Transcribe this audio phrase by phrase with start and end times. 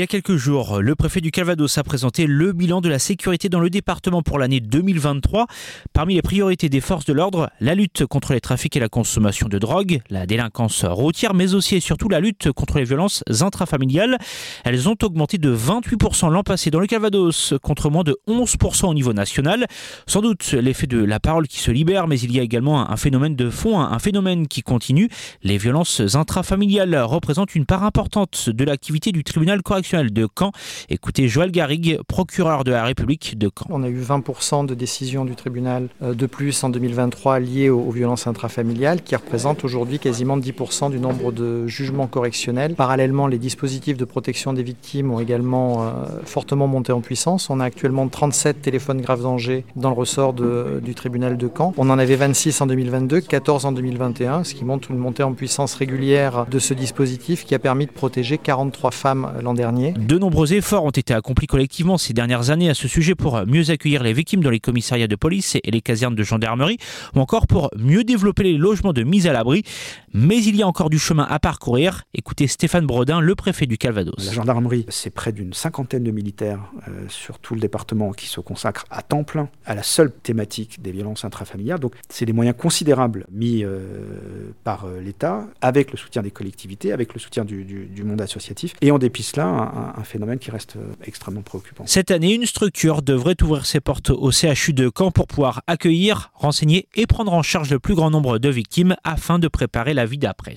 [0.00, 3.48] y a quelques jours, le préfet du Calvados a présenté le bilan de la sécurité
[3.48, 5.46] dans le département pour l'année 2023.
[5.94, 9.48] Parmi les priorités des forces de l'ordre, la lutte contre les trafics et la consommation
[9.48, 14.18] de drogue, la délinquance routière, mais aussi et surtout la lutte contre les violences intrafamiliales.
[14.64, 18.94] Elles ont augmenté de 28% l'an passé dans le Calvados, contre moins de 11% au
[18.94, 19.66] niveau national.
[20.06, 22.96] Sans doute l'effet de la parole qui se libère, mais il y a également un
[22.98, 25.08] phénomène de fond, un phénomène qui continue.
[25.42, 30.50] Les violences intrafamiliales représentent une part importante de l'activité du tribunal correctionnel de Caen.
[30.88, 33.66] Écoutez Joël Garrigue, procureur de la République de Caen.
[33.70, 37.90] On a eu 20% de décisions du tribunal euh, de plus en 2023 liées aux
[37.90, 42.74] violences intrafamiliales, qui représentent aujourd'hui quasiment 10% du nombre de jugements correctionnels.
[42.74, 45.90] Parallèlement, les dispositifs de protection des victimes ont également euh,
[46.24, 47.48] fortement monté en puissance.
[47.48, 51.74] On a actuellement 37 téléphones graves dangers dans le ressort du tribunal de Caen.
[51.76, 55.32] On en avait 26 en 2022, 14 en 2021, ce qui montre une montée en
[55.34, 60.18] puissance régulière de ce dispositif qui a permis de protéger 43 femmes l'an dernier de
[60.18, 64.02] nombreux efforts ont été accomplis collectivement ces dernières années à ce sujet pour mieux accueillir
[64.02, 66.78] les victimes dans les commissariats de police et les casernes de gendarmerie,
[67.14, 69.62] ou encore pour mieux développer les logements de mise à l'abri.
[70.12, 72.04] Mais il y a encore du chemin à parcourir.
[72.14, 74.14] Écoutez Stéphane Brodin, le préfet du Calvados.
[74.24, 78.40] La gendarmerie, c'est près d'une cinquantaine de militaires euh, sur tout le département qui se
[78.40, 81.80] consacrent à temps plein à la seule thématique des violences intrafamiliales.
[81.80, 86.92] Donc c'est des moyens considérables mis euh, par euh, l'État, avec le soutien des collectivités,
[86.92, 88.74] avec le soutien du, du monde associatif.
[88.80, 91.84] Et on dépice là un, phénomène qui reste euh, extrêmement préoccupant.
[91.86, 96.30] Cette année, une structure devrait ouvrir ses portes au CHU de Caen pour pouvoir accueillir,
[96.34, 100.06] renseigner et prendre en charge le plus grand nombre de victimes afin de préparer la
[100.06, 100.56] vie d'après.